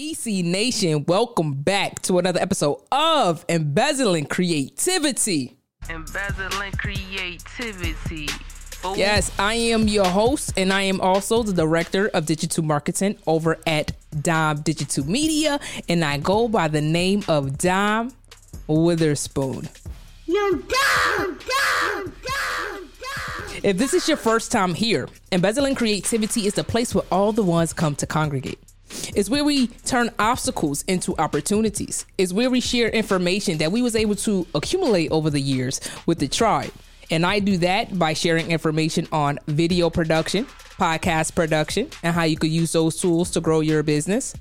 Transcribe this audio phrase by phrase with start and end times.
[0.00, 5.56] EC Nation, welcome back to another episode of Embezzling Creativity.
[5.90, 8.28] Embezzling creativity.
[8.28, 8.96] Fool.
[8.96, 13.58] Yes, I am your host, and I am also the director of digital marketing over
[13.66, 13.90] at
[14.22, 15.58] Dime Digital Media,
[15.88, 18.12] and I go by the name of Dime
[18.68, 19.68] Witherspoon.
[20.26, 20.68] You're dumb,
[21.18, 23.60] dumb, dumb, dumb.
[23.64, 27.42] If this is your first time here, Embezzling Creativity is the place where all the
[27.42, 28.60] ones come to congregate.
[29.14, 32.06] It's where we turn obstacles into opportunities.
[32.16, 36.18] It's where we share information that we was able to accumulate over the years with
[36.18, 36.72] the tribe.
[37.10, 40.44] And I do that by sharing information on video production,
[40.78, 44.34] podcast production, and how you could use those tools to grow your business.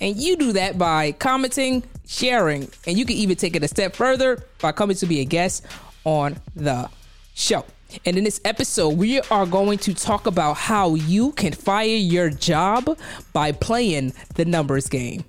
[0.00, 3.94] And you do that by commenting, sharing, and you can even take it a step
[3.94, 5.64] further by coming to be a guest
[6.04, 6.90] on the
[7.34, 7.64] show.
[8.04, 12.30] And in this episode, we are going to talk about how you can fire your
[12.30, 12.98] job
[13.32, 15.24] by playing the numbers game.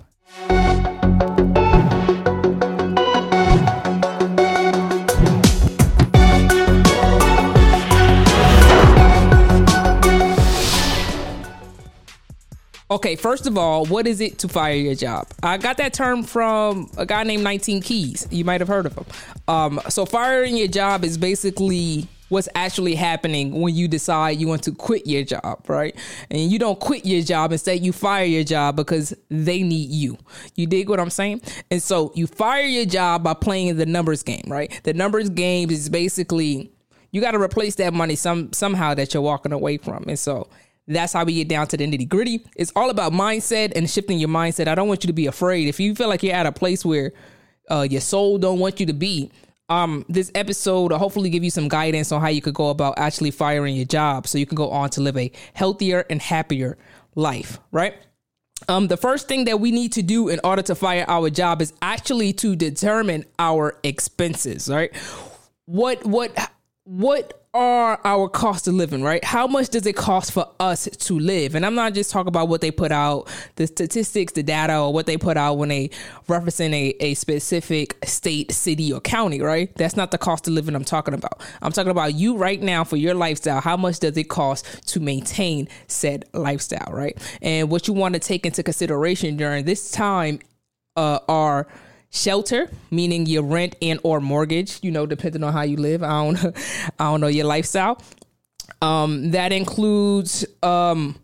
[12.91, 15.27] Okay, first of all, what is it to fire your job?
[15.41, 18.27] I got that term from a guy named 19 Keys.
[18.29, 19.05] You might have heard of him.
[19.47, 24.61] Um, so, firing your job is basically what's actually happening when you decide you want
[24.61, 25.95] to quit your job, right?
[26.29, 30.17] And you don't quit your job, instead, you fire your job because they need you.
[30.55, 31.41] You dig what I'm saying?
[31.71, 34.81] And so, you fire your job by playing the numbers game, right?
[34.83, 36.73] The numbers game is basically
[37.11, 40.03] you got to replace that money some somehow that you're walking away from.
[40.09, 40.49] And so,
[40.89, 42.45] that's how we get down to the nitty gritty.
[42.57, 44.67] It's all about mindset and shifting your mindset.
[44.67, 45.69] I don't want you to be afraid.
[45.69, 47.13] If you feel like you're at a place where
[47.71, 49.31] uh, your soul don't want you to be,
[49.69, 52.95] um, this episode will hopefully give you some guidance on how you could go about
[52.97, 56.77] actually firing your job so you can go on to live a healthier and happier
[57.15, 57.95] life, right?
[58.67, 61.61] Um, the first thing that we need to do in order to fire our job
[61.61, 64.95] is actually to determine our expenses, right?
[65.65, 66.31] What what
[66.85, 69.23] what are our cost of living, right?
[69.23, 71.55] How much does it cost for us to live?
[71.55, 74.93] And I'm not just talking about what they put out, the statistics, the data, or
[74.93, 75.89] what they put out when they
[76.27, 79.73] referencing a, a specific state, city, or county, right?
[79.77, 81.41] That's not the cost of living I'm talking about.
[81.61, 83.61] I'm talking about you right now for your lifestyle.
[83.61, 87.17] How much does it cost to maintain said lifestyle, right?
[87.41, 90.39] And what you want to take into consideration during this time
[90.95, 91.67] uh, are
[92.09, 96.03] shelter meaning your rent and or mortgage you know depending on how you live.
[96.03, 96.37] I don't
[96.99, 98.01] i don't know your lifestyle.
[98.81, 101.19] Um that includes um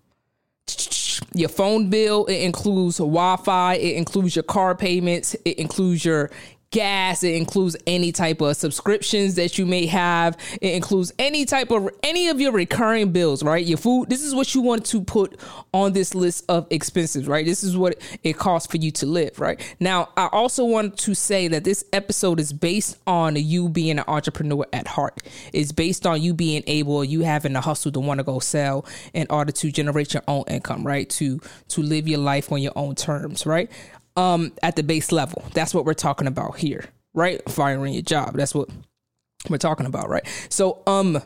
[1.33, 2.25] your phone bill.
[2.25, 3.75] It includes wi-fi.
[3.75, 5.35] It includes your car payments.
[5.45, 6.31] It includes your
[6.71, 10.37] gas it includes any type of subscriptions that you may have.
[10.61, 13.65] It includes any type of any of your recurring bills right?
[13.65, 15.39] Your food this is what you want to put
[15.73, 17.45] on this list of expenses right?
[17.45, 19.59] This is what it costs for you to live right?
[19.79, 24.05] Now i also want to say that this episode is based on you being an
[24.07, 25.21] entrepreneur at heart.
[25.53, 28.85] It's based on you being able you having the hustle to want to go sell
[29.13, 31.09] in order to generate your own income right?
[31.11, 33.69] To to live your life on your own terms right
[34.15, 35.43] um at the base level.
[35.53, 37.41] That's what we're talking about here, right?
[37.49, 38.35] Firing your job.
[38.35, 38.69] That's what
[39.49, 40.27] we're talking about, right?
[40.49, 41.21] So um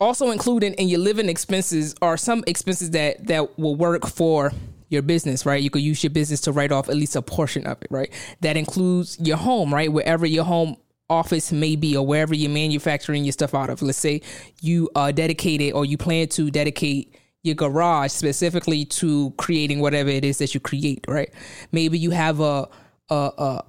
[0.00, 4.52] also included in your living expenses are some expenses that that will work for
[4.90, 5.62] your business, right?
[5.62, 8.10] You could use your business to write off at least a portion of it, right?
[8.40, 9.92] That includes your home, right?
[9.92, 10.76] Wherever your home
[11.10, 13.82] office may be or wherever you're manufacturing your stuff out of.
[13.82, 14.22] Let's say
[14.60, 20.24] you are dedicated or you plan to dedicate your garage specifically to creating whatever it
[20.24, 21.32] is that you create, right?
[21.72, 22.68] Maybe you have a
[23.10, 23.64] a a,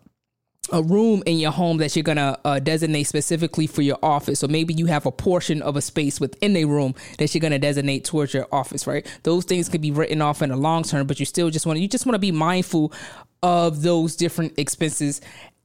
[0.71, 4.47] a room in your home that you're gonna uh, designate specifically for your office, or
[4.47, 8.05] maybe you have a portion of a space within a room that you're gonna designate
[8.05, 9.05] towards your office, right?
[9.23, 11.79] Those things can be written off in the long term, but you still just want
[11.79, 12.91] you just want to be mindful
[13.41, 15.21] of those different expenses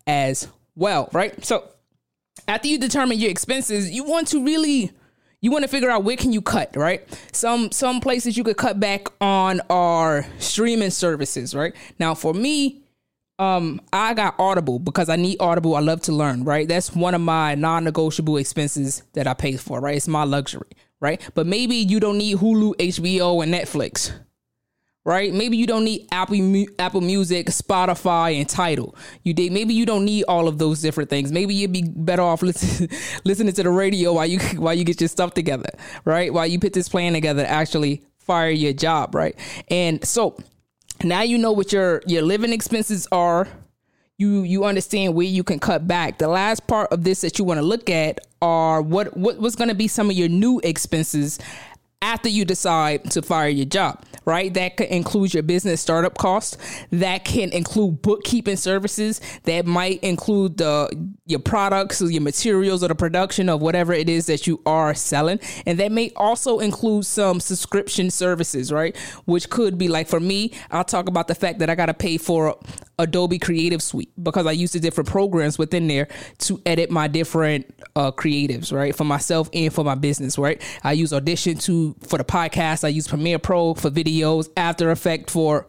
[0.07, 1.45] as well, right?
[1.45, 1.69] So
[2.47, 4.93] after you determine your expenses, you want to really
[5.45, 7.07] you want to figure out where can you cut right?
[7.33, 11.75] Some some places you could cut back on are streaming services right?
[11.99, 12.81] Now for me
[13.39, 15.75] um i got audible because i need audible.
[15.77, 16.67] I love to learn right?
[16.67, 19.97] That's one of my non-negotiable expenses that i pay for right?
[19.97, 20.71] It's my luxury
[21.01, 21.21] right?
[21.35, 24.13] But maybe you don't need hulu hbo and netflix
[25.05, 25.33] right?
[25.33, 28.97] Maybe you don't need Apple Apple Music, Spotify, and Tidal.
[29.23, 29.53] You did.
[29.53, 31.31] Maybe you don't need all of those different things.
[31.31, 32.89] Maybe you'd be better off listen,
[33.25, 35.71] listening to the radio while you while you get your stuff together,
[36.05, 36.33] right?
[36.33, 39.37] While you put this plan together, to actually fire your job, right?
[39.69, 40.37] And so
[41.03, 43.47] now you know what your your living expenses are.
[44.17, 46.19] You you understand where you can cut back.
[46.19, 49.57] The last part of this that you want to look at are what what what's
[49.57, 51.41] going to be some of your new expenses
[52.05, 54.53] after you decide to fire your job, right?
[54.53, 56.59] That could include your business startup costs.
[56.91, 59.23] That can include bookkeeping services.
[59.45, 60.91] That might include the
[61.25, 64.93] your products or your materials or the production of whatever it is that you are
[64.93, 65.41] selling.
[65.65, 68.95] And that may also include some subscription services, right?
[69.25, 71.95] Which could be like for me, I'll talk about the fact that I got to
[71.95, 72.59] pay for
[72.99, 76.09] Adobe Creative Suite because I use the different programs within there
[76.41, 78.95] to edit my different uh, creatives, right?
[78.95, 80.61] For myself and for my business, right?
[80.83, 82.85] I use Audition to for the podcast.
[82.85, 85.67] I use Premiere Pro for videos, After Effect for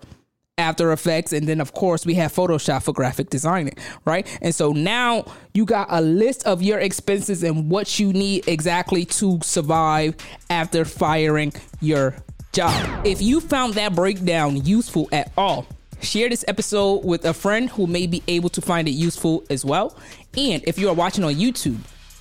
[0.58, 3.76] after Effects, and then of course we have Photoshop for graphic designing,
[4.06, 4.26] right?
[4.42, 9.06] And so now you got a list of your expenses and what you need exactly
[9.06, 10.16] to survive
[10.50, 12.16] after firing your
[12.54, 13.06] job.
[13.06, 15.68] If you found that breakdown useful at all,
[16.02, 19.66] share this episode with a friend who may be able to find it useful as
[19.66, 19.98] well.
[20.38, 21.80] And if you are watching on YouTube,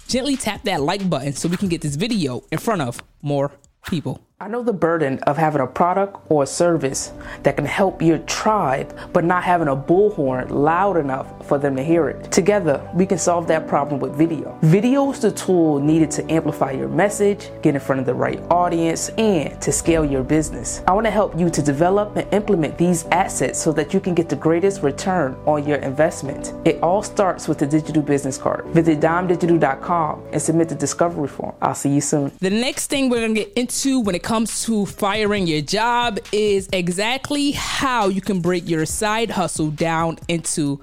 [0.09, 3.53] gently tap that like button so we can get this video in front of more
[3.85, 4.21] people.
[4.45, 7.15] I know the burden of having a product or a service
[7.45, 11.83] that can help your tribe, but not having a bullhorn loud enough for them to
[11.83, 12.31] hear it.
[12.31, 14.59] Together, we can solve that problem with video.
[14.61, 18.39] Video is the tool needed to amplify your message, get in front of the right
[18.51, 20.83] audience, and to scale your business.
[20.87, 24.15] I want to help you to develop and implement these assets so that you can
[24.15, 26.53] get the greatest return on your investment.
[26.67, 28.67] It all starts with the digital business card.
[28.75, 31.55] Visit dimedigital.com and submit the discovery form.
[31.63, 32.31] I'll see you soon.
[32.41, 36.19] The next thing we're going to get into when it comes to firing your job
[36.33, 40.81] is exactly how you can break your side hustle down into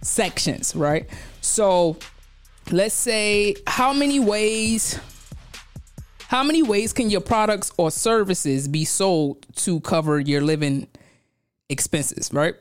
[0.00, 1.06] sections, right?
[1.42, 1.98] So
[2.70, 4.98] let's say how many ways
[6.28, 10.88] how many ways can your products or services be sold to cover your living
[11.68, 12.54] expenses, right?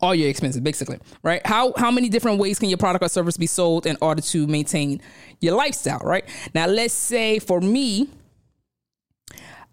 [0.00, 1.44] All your expenses, basically, right?
[1.44, 4.46] How how many different ways can your product or service be sold in order to
[4.46, 5.02] maintain
[5.40, 6.24] your lifestyle, right?
[6.54, 8.08] Now, let's say for me,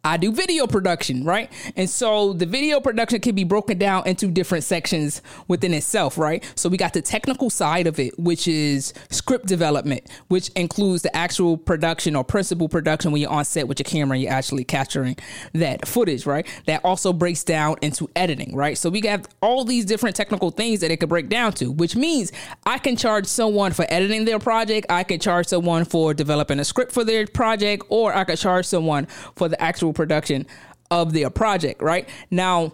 [0.04, 1.52] I do video production, right?
[1.76, 6.44] And so the video production can be broken down into different sections within itself, right?
[6.56, 11.14] So we got the technical side of it, which is script development, which includes the
[11.16, 14.64] actual production or principal production when you're on set with your camera and you're actually
[14.64, 15.18] capturing
[15.54, 16.48] that footage, right?
[16.66, 18.78] That also breaks down into editing, right?
[18.78, 21.98] So we got all these different technical things that it could break down to, which
[21.98, 22.32] means
[22.66, 26.66] I can charge someone for editing their project, I can charge someone for developing a
[26.66, 29.06] script for their project, or I could charge someone
[29.36, 30.46] for the actual production
[30.92, 32.08] of their project, right?
[32.32, 32.74] Now,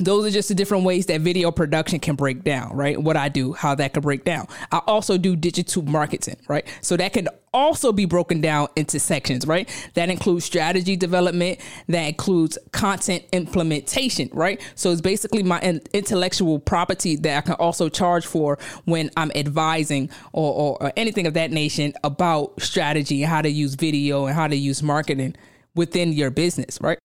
[0.00, 3.00] those are just the different ways that video production can break down, right?
[3.00, 4.48] What I do, how that could break down.
[4.72, 6.66] I also do digital marketing, right?
[6.80, 9.68] So that can also be broken down into sections, right?
[9.94, 14.60] That includes strategy development, that includes content implementation, right?
[14.74, 15.60] So it's basically my
[15.92, 21.26] intellectual property that I can also charge for when I'm advising or, or, or anything
[21.26, 25.36] of that nation about strategy how to use video and how to use marketing
[25.74, 26.98] within your business, right?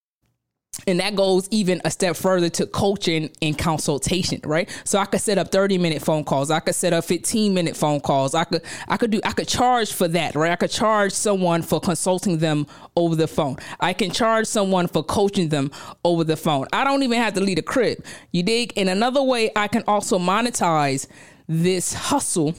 [0.87, 4.69] And that goes even a step further to coaching and consultation, right?
[4.85, 6.51] So I could set up 30 minute phone calls.
[6.51, 8.33] I could set up 15 minute phone calls.
[8.33, 10.51] I could I could do I could charge for that, right?
[10.51, 13.57] I could charge someone for consulting them over the phone.
[13.79, 15.71] I can charge someone for coaching them
[16.05, 16.67] over the phone.
[16.71, 18.03] I don't even have to lead a crib.
[18.31, 18.73] You dig?
[18.77, 21.07] And another way, I can also monetize
[21.47, 22.53] this hustle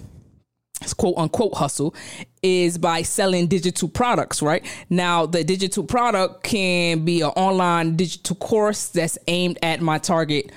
[0.97, 1.94] quote unquote hustle
[2.43, 4.65] is by selling digital products, right?
[4.88, 10.50] Now, the digital product can be an online digital course that's aimed at my target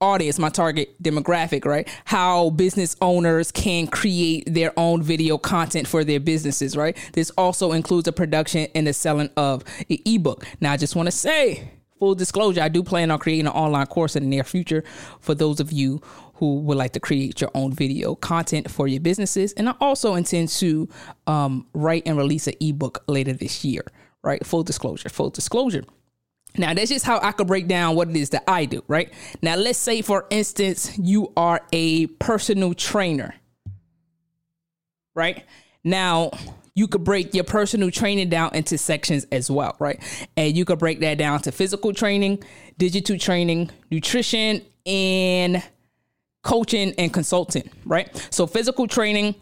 [0.00, 1.88] audience, my target demographic, right?
[2.06, 6.96] How business owners can create their own video content for their businesses, right?
[7.12, 10.46] This also includes the production and the selling of an ebook.
[10.60, 13.86] Now, I just want to say, full disclosure, I do plan on creating an online
[13.86, 14.82] course in the near future
[15.20, 16.00] for those of you
[16.40, 19.52] who would like to create your own video content for your businesses.
[19.52, 20.88] And I also intend to
[21.26, 23.84] um, write and release an ebook later this year,
[24.22, 24.44] right?
[24.44, 25.84] Full disclosure, full disclosure.
[26.56, 29.12] Now, that's just how I could break down what it is that I do, right?
[29.42, 33.34] Now, let's say, for instance, you are a personal trainer,
[35.14, 35.44] right?
[35.84, 36.30] Now,
[36.74, 40.02] you could break your personal training down into sections as well, right?
[40.38, 42.42] And you could break that down to physical training,
[42.78, 45.62] digital training, nutrition, and
[46.42, 48.14] coaching and consulting, right?
[48.30, 49.34] So physical training,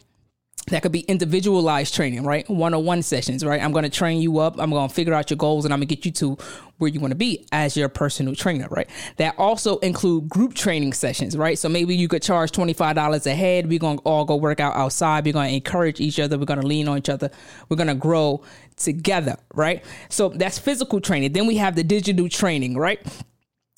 [0.70, 2.48] that could be individualized training, right?
[2.50, 3.62] One on one sessions, right?
[3.62, 4.60] I'm going to train you up.
[4.60, 6.36] I'm going to figure out your goals and I'm going to get you to
[6.78, 8.88] where you want to be as your personal trainer, right?
[9.16, 11.58] That also include group training sessions, right?
[11.58, 13.68] So maybe you could charge $25 a head.
[13.68, 15.24] We're going to all go work out outside.
[15.24, 16.38] We're going to encourage each other.
[16.38, 17.30] We're going to lean on each other.
[17.68, 18.42] We're going to grow
[18.76, 19.84] together, right?
[20.08, 21.32] So that's physical training.
[21.32, 23.00] Then we have the digital training, right?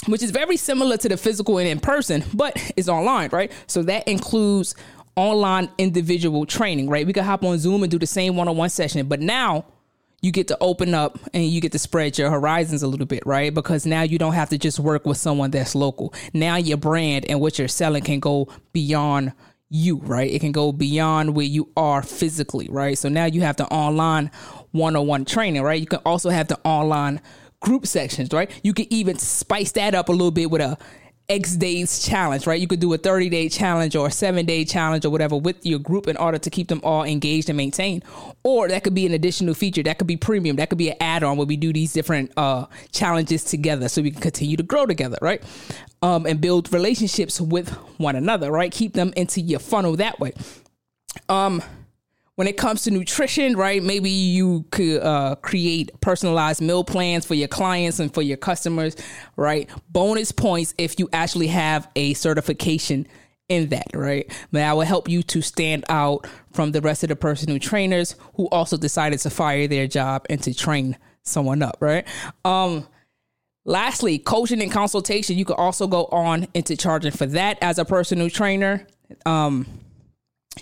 [0.06, 3.52] Which is very similar to the physical and in person, but it's online, right?
[3.66, 4.74] So that includes
[5.16, 7.06] online individual training, right?
[7.06, 9.66] We could hop on Zoom and do the same one on one session, but now
[10.22, 13.24] you get to open up and you get to spread your horizons a little bit,
[13.24, 13.52] right?
[13.52, 16.12] Because now you don't have to just work with someone that's local.
[16.34, 19.32] Now your brand and what you're selling can go beyond
[19.70, 20.30] you, right?
[20.30, 22.98] It can go beyond where you are physically, right?
[22.98, 24.30] So now you have the online
[24.72, 25.80] one on one training, right?
[25.80, 27.20] You can also have the online
[27.60, 28.50] group sections, right?
[28.62, 30.78] You could even spice that up a little bit with a
[31.30, 32.60] X days challenge, right?
[32.60, 35.64] You could do a 30 day challenge or a seven day challenge or whatever with
[35.64, 38.04] your group in order to keep them all engaged and maintained.
[38.42, 39.82] Or that could be an additional feature.
[39.84, 40.56] That could be premium.
[40.56, 44.02] That could be an add on where we do these different uh, challenges together so
[44.02, 45.42] we can continue to grow together, right?
[46.02, 48.72] Um, and build relationships with one another, right?
[48.72, 50.32] Keep them into your funnel that way.
[51.28, 51.62] Um,
[52.40, 53.82] when it comes to nutrition, right?
[53.82, 58.96] Maybe you could uh, create personalized meal plans for your clients and for your customers,
[59.36, 59.68] right?
[59.90, 63.06] Bonus points if you actually have a certification
[63.50, 64.32] in that, right?
[64.52, 68.48] That will help you to stand out from the rest of the personal trainers who
[68.48, 72.08] also decided to fire their job and to train someone up, right?
[72.46, 72.88] Um,
[73.66, 77.84] lastly, coaching and consultation, you could also go on into charging for that as a
[77.84, 78.86] personal trainer.
[79.26, 79.66] Um,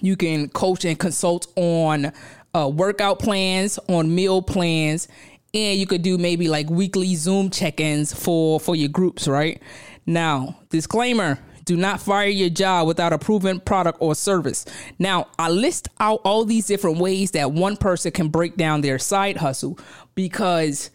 [0.00, 2.12] you can coach and consult on
[2.54, 5.08] uh, workout plans, on meal plans,
[5.54, 9.62] and you could do maybe like weekly Zoom check-ins for for your groups, right?
[10.06, 14.64] Now, disclaimer, do not fire your job without a proven product or service.
[14.98, 18.98] Now, I list out all these different ways that one person can break down their
[18.98, 19.78] side hustle
[20.14, 20.90] because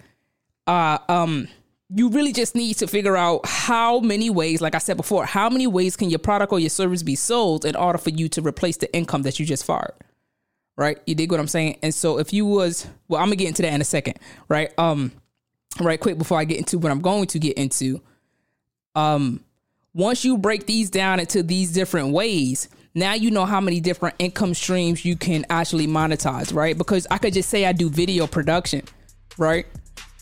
[0.65, 1.47] uh um
[1.95, 5.49] you really just need to figure out how many ways, like I said before, how
[5.49, 8.41] many ways can your product or your service be sold in order for you to
[8.41, 9.93] replace the income that you just fired.
[10.75, 10.97] Right?
[11.05, 11.77] You dig what I'm saying?
[11.83, 14.17] And so if you was well, I'm gonna get into that in a second,
[14.49, 14.71] right?
[14.79, 15.11] Um
[15.79, 18.01] right quick before I get into what I'm going to get into.
[18.95, 19.43] Um
[19.93, 24.15] once you break these down into these different ways, now you know how many different
[24.17, 26.75] income streams you can actually monetize, right?
[26.75, 28.81] Because I could just say I do video production,
[29.37, 29.67] right?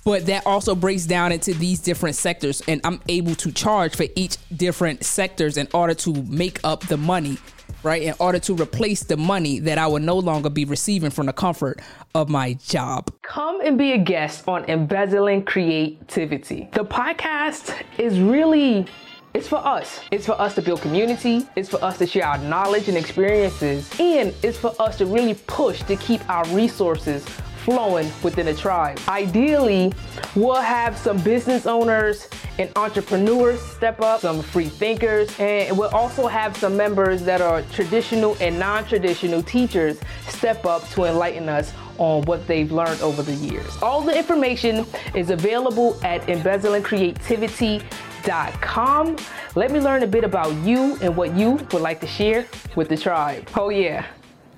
[0.03, 4.05] But that also breaks down into these different sectors and i'm able to charge for
[4.15, 7.37] each different sectors in order to make up the money
[7.83, 11.25] right in order to replace the money that i will no longer be receiving from
[11.25, 11.79] the comfort
[12.15, 18.85] of my job come and be a guest on embezzling creativity the podcast is really
[19.33, 20.01] it's for us.
[20.11, 21.47] It's for us to build community.
[21.55, 23.89] It's for us to share our knowledge and experiences.
[23.97, 27.25] And it's for us to really push to keep our resources
[27.65, 28.99] flowing within a tribe.
[29.07, 29.93] Ideally,
[30.35, 32.27] we'll have some business owners
[32.59, 37.61] and entrepreneurs step up, some free thinkers, and we'll also have some members that are
[37.73, 43.21] traditional and non traditional teachers step up to enlighten us on what they've learned over
[43.21, 43.77] the years.
[43.81, 49.17] All the information is available at embezzlingcreativity.com.
[49.55, 52.89] Let me learn a bit about you and what you would like to share with
[52.89, 53.47] the tribe.
[53.55, 54.05] Oh, yeah.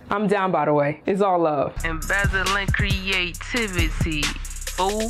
[0.10, 1.02] I'm down, by the way.
[1.06, 1.74] It's all love.
[1.84, 4.22] Embezzling creativity.
[4.22, 5.10] Fool.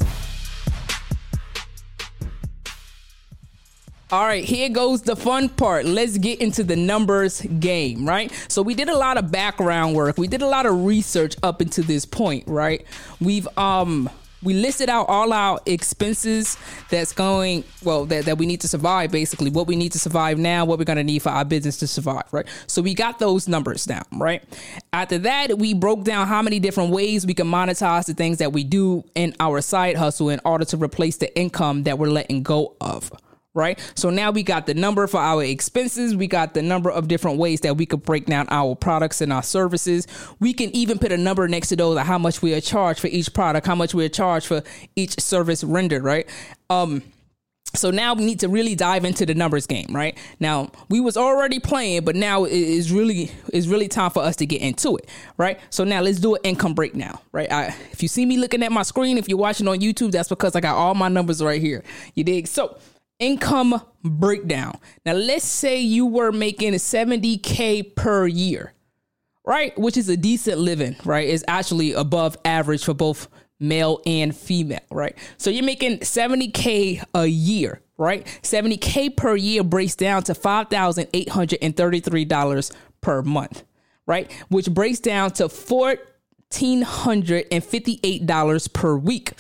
[4.12, 5.85] All right, here goes the fun part.
[5.85, 8.31] Let's get into the numbers game, right?
[8.47, 10.19] So we did a lot of background work.
[10.19, 12.85] We did a lot of research up until this point, right?
[13.19, 14.12] We've um
[14.43, 16.57] we listed out all our expenses
[16.89, 19.50] that's going well that, that we need to survive basically.
[19.50, 21.88] What we need to survive now what we're going to need for our business to
[21.88, 22.47] survive right?
[22.67, 24.43] So we got those numbers down right?
[24.91, 28.53] After that we broke down how many different ways we can monetize the things that
[28.53, 32.43] we do in our side hustle in order to replace the income that we're letting
[32.43, 33.12] go of
[33.53, 33.79] right?
[33.95, 36.15] So now we got the number for our expenses.
[36.15, 39.31] We got the number of different ways that we could break down our products and
[39.31, 40.07] our services.
[40.39, 43.00] We can even put a number next to those of how much we are charged
[43.00, 44.63] for each product, how much we are charged for
[44.95, 46.27] each service rendered, right?
[46.69, 47.03] Um,
[47.75, 50.15] so now we need to really dive into the numbers game, right?
[50.39, 54.36] Now we was already playing, but now it is really is really time for us
[54.38, 55.60] to get into it, right?
[55.72, 57.51] So now let's do an income breakdown, right?
[57.51, 60.29] I, if you see me looking at my screen, if you're watching on YouTube, that's
[60.29, 61.83] because I got all my numbers right here.
[62.13, 62.45] You dig?
[62.45, 62.77] So
[63.24, 64.77] income breakdown.
[65.06, 68.74] Now, let's say you were making 70K per year,
[69.46, 69.77] right?
[69.80, 71.25] Which is a decent living, right?
[71.27, 75.18] Is actually above average for both male and female, right?
[75.38, 78.25] So you're making 70K a year, right?
[78.42, 83.63] 70K per year breaks down to $5,833 per month,
[84.06, 84.30] right?
[84.50, 85.96] Which breaks down to 4
[86.53, 89.33] $1,358 per week,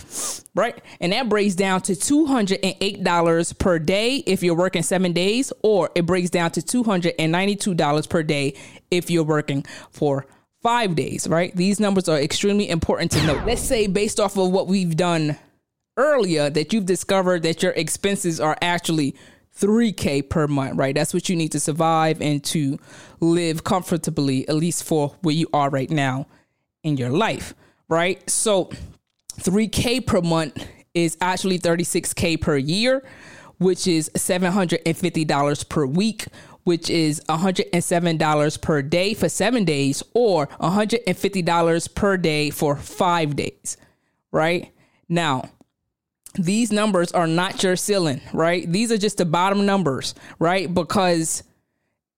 [0.55, 0.81] right?
[0.99, 6.05] And that breaks down to $208 per day if you're working seven days, or it
[6.05, 8.53] breaks down to $292 per day
[8.89, 10.25] if you're working for
[10.61, 11.55] five days, right?
[11.55, 13.45] These numbers are extremely important to note.
[13.45, 15.37] Let's say, based off of what we've done
[15.97, 19.15] earlier, that you've discovered that your expenses are actually
[19.59, 20.95] 3K per month, right?
[20.95, 22.79] That's what you need to survive and to
[23.19, 26.25] live comfortably, at least for where you are right now
[26.83, 27.53] in your life,
[27.89, 28.29] right?
[28.29, 28.69] So
[29.39, 33.03] 3K per month is actually 36K per year,
[33.57, 36.25] which is $750 per week,
[36.63, 43.77] which is $107 per day for seven days, or $150 per day for five days,
[44.31, 44.71] right?
[45.09, 45.49] Now,
[46.35, 48.69] these numbers are not your ceiling, right?
[48.71, 50.73] These are just the bottom numbers, right?
[50.73, 51.43] Because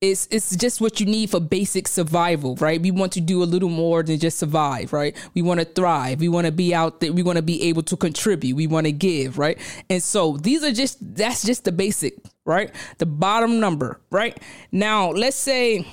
[0.01, 2.81] it's it's just what you need for basic survival, right?
[2.81, 5.15] We want to do a little more than just survive, right?
[5.33, 6.19] We want to thrive.
[6.19, 7.13] We want to be out there.
[7.13, 8.55] We want to be able to contribute.
[8.55, 9.57] We want to give, right?
[9.89, 12.71] And so these are just that's just the basic, right?
[12.97, 14.37] The bottom number, right?
[14.71, 15.87] Now, let's say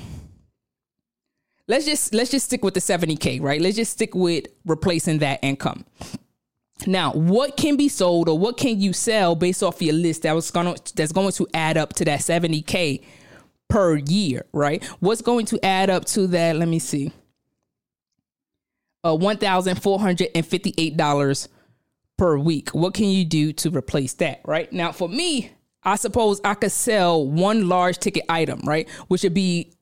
[1.69, 3.61] let's just let's just stick with the 70k, right?
[3.61, 5.85] Let's just stick with replacing that income.
[6.87, 10.35] Now, what can be sold or what can you sell based off your list that
[10.35, 13.05] was going to that's going to add up to that 70k
[13.73, 14.85] per year, right?
[15.01, 16.57] What's going to add up to that?
[16.57, 17.11] Let me see.
[19.03, 21.49] Uh, $1,458
[22.19, 22.69] per week.
[22.71, 24.71] What can you do to replace that, right?
[24.73, 25.53] Now, for me,
[25.83, 28.87] I suppose I could sell one large ticket item, right?
[29.09, 29.73] Which would be,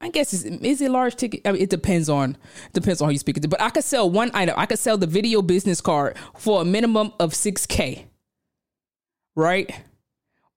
[0.00, 1.40] I guess, is, is it large ticket?
[1.44, 2.36] I mean, it depends on
[2.72, 3.50] depends on how you speak it.
[3.50, 4.54] But I could sell one item.
[4.56, 8.06] I could sell the video business card for a minimum of six k,
[9.34, 9.74] right?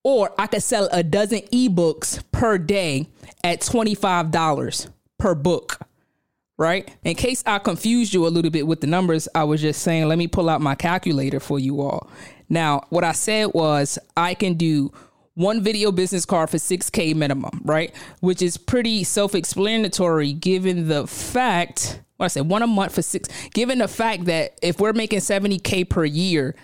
[0.03, 3.07] Or I could sell a dozen ebooks per day
[3.43, 5.79] at $25 per book,
[6.57, 6.89] right?
[7.03, 10.07] In case I confused you a little bit with the numbers, I was just saying,
[10.07, 12.09] let me pull out my calculator for you all.
[12.49, 14.91] Now, what I said was I can do
[15.35, 17.93] one video business card for 6K minimum, right?
[18.19, 23.01] Which is pretty self explanatory given the fact, what I said, one a month for
[23.01, 26.55] six, given the fact that if we're making 70K per year,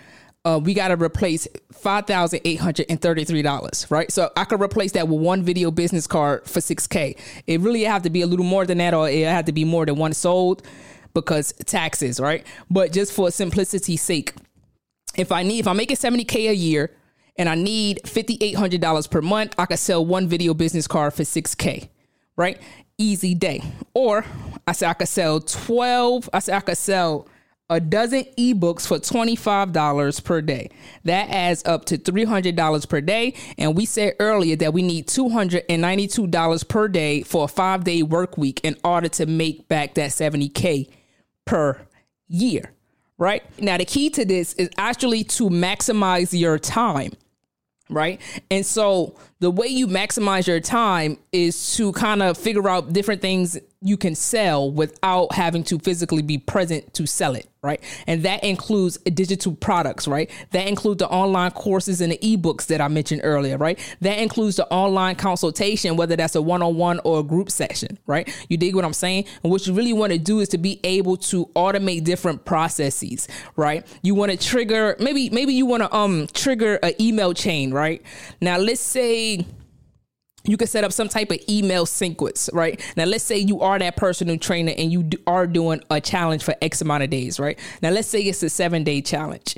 [0.45, 4.11] uh, we got to replace five thousand eight hundred and thirty three dollars, right?
[4.11, 7.15] So I could replace that with one video business card for six k.
[7.45, 9.65] It really have to be a little more than that, or it had to be
[9.65, 10.65] more than one sold
[11.13, 12.45] because taxes, right?
[12.69, 14.33] But just for simplicity's sake,
[15.15, 16.95] if I need, if I'm making seventy k a year
[17.35, 20.87] and I need fifty eight hundred dollars per month, I could sell one video business
[20.87, 21.89] card for six k,
[22.37, 22.57] right?
[22.97, 23.61] Easy day.
[23.93, 24.25] Or
[24.65, 26.29] I said I could sell twelve.
[26.31, 27.27] I said I could sell
[27.69, 30.69] a dozen ebooks for $25 per day.
[31.03, 33.35] That adds up to $300 per day.
[33.57, 38.37] And we said earlier that we need $292 per day for a five day work
[38.37, 40.89] week in order to make back that 70K
[41.45, 41.79] per
[42.27, 42.73] year,
[43.17, 43.43] right?
[43.59, 47.11] Now, the key to this is actually to maximize your time,
[47.89, 48.19] right?
[48.49, 53.21] And so the way you maximize your time is to kind of figure out different
[53.21, 57.81] things you can sell without having to physically be present to sell it, right?
[58.07, 60.29] And that includes digital products, right?
[60.51, 63.79] That includes the online courses and the ebooks that I mentioned earlier, right?
[64.01, 68.27] That includes the online consultation, whether that's a one-on-one or a group session, right?
[68.49, 69.25] You dig what I'm saying?
[69.43, 73.29] And what you really want to do is to be able to automate different processes,
[73.55, 73.87] right?
[74.01, 78.01] You want to trigger maybe maybe you want to um trigger an email chain, right?
[78.41, 79.28] Now let's say
[80.45, 82.81] you can set up some type of email sequence, right?
[82.95, 86.55] Now, let's say you are that personal trainer and you are doing a challenge for
[86.61, 87.59] X amount of days, right?
[87.81, 89.57] Now, let's say it's a seven day challenge,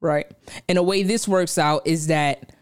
[0.00, 0.26] right?
[0.68, 2.54] And the way this works out is that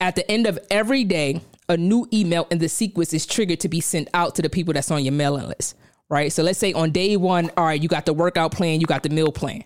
[0.00, 3.68] at the end of every day, a new email in the sequence is triggered to
[3.68, 5.76] be sent out to the people that's on your mailing list,
[6.08, 6.32] right?
[6.32, 9.02] So let's say on day one, all right, you got the workout plan, you got
[9.02, 9.64] the meal plan,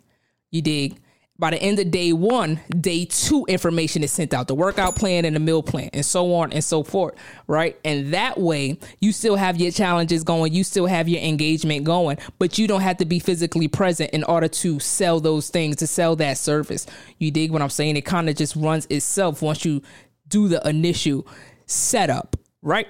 [0.50, 0.98] you dig?
[1.42, 5.24] By the end of day one, day two information is sent out the workout plan
[5.24, 7.16] and the meal plan, and so on and so forth,
[7.48, 7.76] right?
[7.84, 12.18] And that way, you still have your challenges going, you still have your engagement going,
[12.38, 15.88] but you don't have to be physically present in order to sell those things, to
[15.88, 16.86] sell that service.
[17.18, 17.96] You dig what I'm saying?
[17.96, 19.82] It kind of just runs itself once you
[20.28, 21.26] do the initial
[21.66, 22.86] setup, right?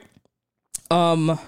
[0.90, 1.38] Um,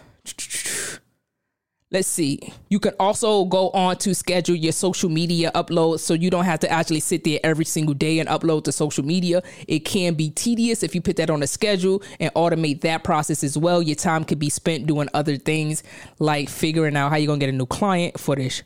[1.95, 2.41] let's see.
[2.69, 6.59] You can also go on to schedule your social media uploads so you don't have
[6.61, 9.43] to actually sit there every single day and upload to social media.
[9.69, 13.45] It can be tedious if you put that on a schedule and automate that process
[13.45, 13.81] as well.
[13.81, 15.85] Your time could be spent doing other things
[16.19, 18.65] like figuring out how you're gonna get a new client for this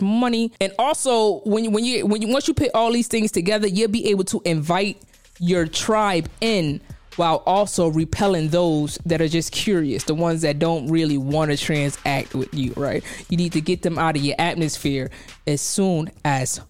[0.00, 0.50] money.
[0.58, 3.68] And also when you when you when you once you put all these things together
[3.68, 5.00] you'll be able to invite
[5.38, 6.80] your tribe in
[7.16, 11.56] while also repelling those that are just curious, the ones that don't really want to
[11.56, 13.04] transact with you, right?
[13.28, 15.10] You need to get them out of your atmosphere
[15.46, 16.60] as soon as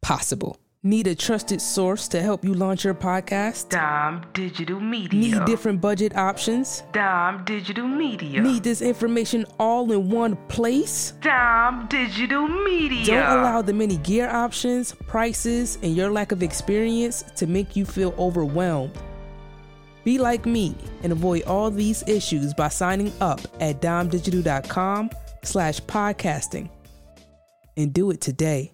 [0.00, 0.58] possible.
[0.84, 3.70] Need a trusted source to help you launch your podcast?
[3.70, 5.40] Dime Digital Media.
[5.40, 6.84] Need different budget options?
[6.92, 8.40] Dime Digital Media.
[8.40, 11.14] Need this information all in one place?
[11.20, 13.06] Dime Digital Media.
[13.06, 17.84] Don't allow the many gear options, prices, and your lack of experience to make you
[17.84, 18.96] feel overwhelmed.
[20.04, 25.10] Be like me and avoid all these issues by signing up at dimedigital.com
[25.42, 26.70] slash podcasting
[27.76, 28.72] and do it today.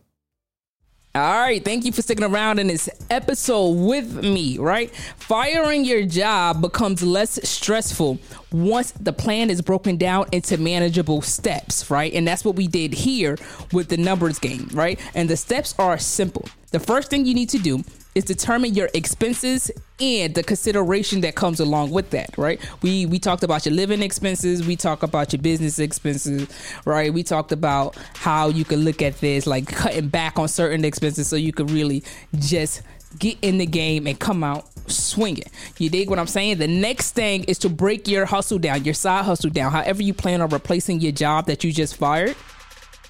[1.17, 4.91] All right, thank you for sticking around in this episode with me, right?
[5.17, 8.19] Firing your job becomes less stressful
[8.51, 12.13] once the plan is broken down into manageable steps, right?
[12.13, 13.39] And that's what we did here
[13.73, 14.99] with the numbers game, right?
[15.15, 16.49] And the steps are simple.
[16.73, 17.85] The first thing you need to do
[18.15, 22.61] is determine your expenses and the consideration that comes along with that, right?
[22.83, 26.49] We we talked about your living expenses, we talk about your business expenses,
[26.85, 27.13] right?
[27.13, 31.29] We talked about how you can look at this like cutting back on certain expenses
[31.29, 32.03] so you could really
[32.39, 32.83] just
[33.19, 35.45] get in the game and come out swinging.
[35.79, 36.59] You dig what I'm saying?
[36.59, 39.73] The next thing is to break your hustle down, your side hustle down.
[39.73, 42.37] However you plan on replacing your job that you just fired,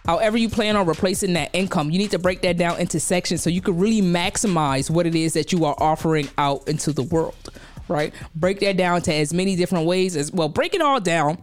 [0.05, 3.43] however you plan on replacing that income, you need to break that down into sections
[3.43, 7.03] so you can really maximize what it is that you are offering out into the
[7.03, 7.51] world,
[7.88, 8.12] right?
[8.35, 10.49] Break that down to as many different ways as well.
[10.49, 11.43] Break it all down.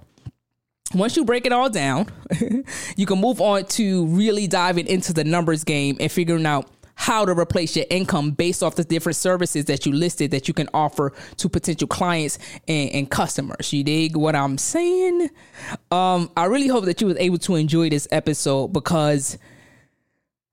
[0.94, 2.08] Once you break it all down,
[2.98, 7.26] you can move on to really diving into the numbers game and figuring out how
[7.26, 10.70] to replace your income based off the different services that you listed that you can
[10.74, 13.72] offer to potential clients and, and customers.
[13.74, 15.30] You dig what I'm saying?
[15.90, 19.38] Um, I really hope that you was able to enjoy this episode because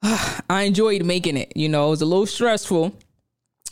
[0.02, 1.52] uh, I enjoyed making it.
[1.56, 2.94] You know, it was a little stressful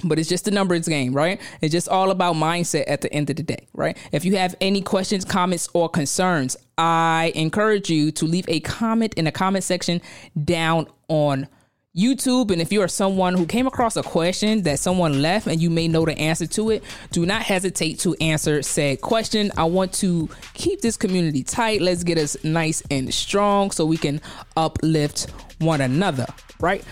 [0.05, 1.41] but it's just a numbers game, right?
[1.61, 3.97] It's just all about mindset at the end of the day, right?
[4.13, 9.15] If you have any questions, comments, or concerns, I encourage you to leave a comment
[9.15, 10.03] in the comment section
[10.45, 11.49] down on
[11.97, 12.51] YouTube.
[12.51, 15.71] And if you are someone who came across a question that someone left and you
[15.71, 19.51] may know the answer to it, do not hesitate to answer said question.
[19.57, 21.81] I want to keep this community tight.
[21.81, 24.21] Let's get us nice and strong so we can
[24.57, 26.27] uplift one another,
[26.61, 26.85] right?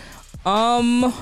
[0.46, 1.12] Um,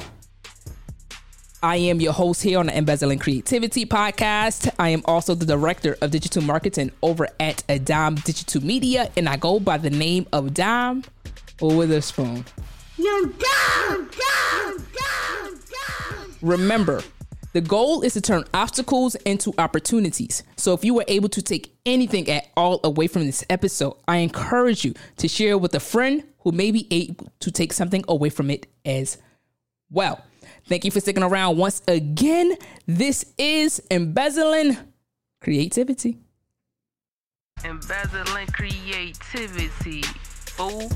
[1.64, 4.72] I am your host here on the Embezzling Creativity podcast.
[4.78, 9.36] I am also the director of digital marketing over at Dime Digital Media, and I
[9.36, 11.04] go by the name of Dime
[11.60, 12.44] Witherspoon.
[13.02, 16.36] You dumb, dumb, dumb, dumb.
[16.40, 17.02] Remember,
[17.52, 20.44] the goal is to turn obstacles into opportunities.
[20.56, 24.18] So if you were able to take anything at all away from this episode, I
[24.18, 28.28] encourage you to share with a friend who may be able to take something away
[28.28, 29.18] from it as
[29.90, 30.24] well.
[30.66, 32.56] Thank you for sticking around once again.
[32.86, 34.76] This is Embezzling
[35.40, 36.18] Creativity.
[37.64, 40.02] Embezzling creativity.
[40.02, 40.88] Fool.